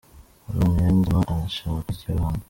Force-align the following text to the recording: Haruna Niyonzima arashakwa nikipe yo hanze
Haruna 0.45 0.71
Niyonzima 0.73 1.17
arashakwa 1.33 1.89
nikipe 1.89 2.11
yo 2.13 2.19
hanze 2.23 2.39